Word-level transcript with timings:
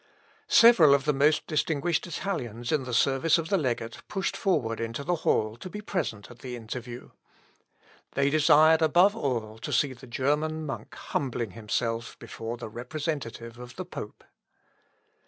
Several 0.47 0.95
of 0.95 1.05
the 1.05 1.13
most 1.13 1.45
distinguished 1.45 2.07
Italians 2.07 2.71
in 2.71 2.85
the 2.85 2.91
service 2.95 3.37
of 3.37 3.49
the 3.49 3.57
legate 3.59 4.01
pushed 4.07 4.35
forward 4.35 4.79
into 4.81 5.03
the 5.03 5.17
hall 5.17 5.55
to 5.57 5.69
be 5.69 5.79
present 5.79 6.31
at 6.31 6.39
the 6.39 6.55
interview. 6.55 7.11
They 8.13 8.31
desired 8.31 8.81
above 8.81 9.15
all 9.15 9.59
to 9.59 9.71
see 9.71 9.93
the 9.93 10.07
German 10.07 10.65
monk 10.65 10.95
humbling 10.95 11.51
himself 11.51 12.17
before 12.17 12.57
the 12.57 12.67
representative 12.67 13.59
of 13.59 13.75
the 13.75 13.85
pope. 13.85 14.23